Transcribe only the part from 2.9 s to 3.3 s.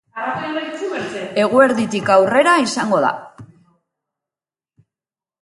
da.